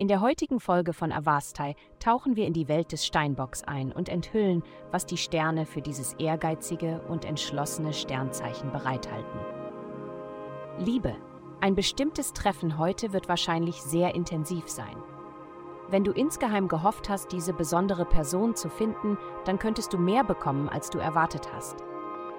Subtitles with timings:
[0.00, 4.08] In der heutigen Folge von Avastai tauchen wir in die Welt des Steinbocks ein und
[4.08, 9.40] enthüllen, was die Sterne für dieses ehrgeizige und entschlossene Sternzeichen bereithalten.
[10.78, 11.16] Liebe.
[11.60, 14.96] Ein bestimmtes Treffen heute wird wahrscheinlich sehr intensiv sein.
[15.88, 20.68] Wenn du insgeheim gehofft hast, diese besondere Person zu finden, dann könntest du mehr bekommen,
[20.68, 21.82] als du erwartet hast.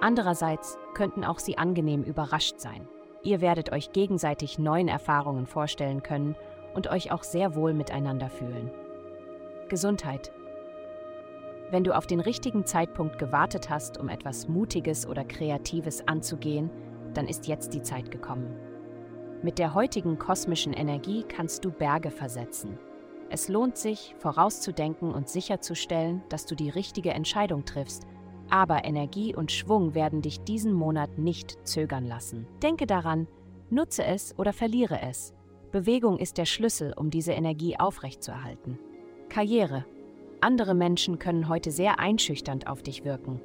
[0.00, 2.86] Andererseits könnten auch sie angenehm überrascht sein.
[3.24, 6.36] Ihr werdet euch gegenseitig neuen Erfahrungen vorstellen können
[6.74, 8.70] und euch auch sehr wohl miteinander fühlen.
[9.68, 10.32] Gesundheit.
[11.70, 16.70] Wenn du auf den richtigen Zeitpunkt gewartet hast, um etwas Mutiges oder Kreatives anzugehen,
[17.14, 18.54] dann ist jetzt die Zeit gekommen.
[19.42, 22.78] Mit der heutigen kosmischen Energie kannst du Berge versetzen.
[23.30, 28.02] Es lohnt sich, vorauszudenken und sicherzustellen, dass du die richtige Entscheidung triffst,
[28.50, 32.46] aber Energie und Schwung werden dich diesen Monat nicht zögern lassen.
[32.62, 33.28] Denke daran,
[33.70, 35.32] nutze es oder verliere es.
[35.70, 38.78] Bewegung ist der Schlüssel, um diese Energie aufrechtzuerhalten.
[39.28, 39.84] Karriere.
[40.40, 43.40] Andere Menschen können heute sehr einschüchternd auf dich wirken.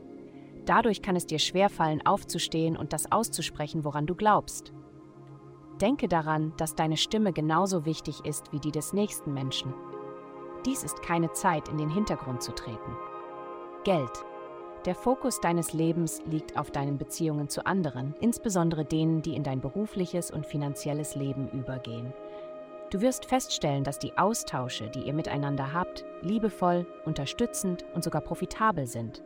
[0.66, 4.73] Dadurch kann es dir schwerfallen, aufzustehen und das auszusprechen, woran du glaubst.
[5.80, 9.73] Denke daran, dass deine Stimme genauso wichtig ist wie die des nächsten Menschen.
[10.66, 12.96] Dies ist keine Zeit, in den Hintergrund zu treten.
[13.84, 14.26] Geld.
[14.86, 19.59] Der Fokus deines Lebens liegt auf deinen Beziehungen zu anderen, insbesondere denen, die in dein
[19.59, 22.14] berufliches und finanzielles Leben übergehen.
[22.91, 28.86] Du wirst feststellen, dass die Austausche, die ihr miteinander habt, liebevoll, unterstützend und sogar profitabel
[28.86, 29.23] sind.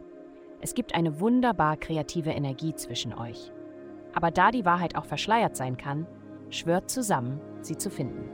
[0.61, 3.51] Es gibt eine wunderbar kreative Energie zwischen euch.
[4.13, 6.07] Aber da die Wahrheit auch verschleiert sein kann,
[6.49, 8.29] schwört zusammen, sie zu finden.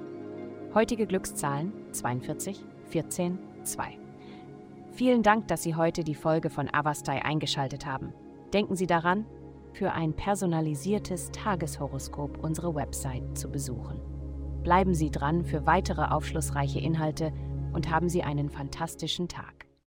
[0.75, 4.04] Heutige Glückszahlen 42, 14, 2.
[4.95, 8.13] Vielen Dank, dass Sie heute die Folge von Avastai eingeschaltet haben.
[8.53, 9.25] Denken Sie daran,
[9.73, 13.99] für ein personalisiertes Tageshoroskop unsere Website zu besuchen.
[14.63, 17.33] Bleiben Sie dran für weitere aufschlussreiche Inhalte
[17.73, 19.64] und haben Sie einen fantastischen Tag.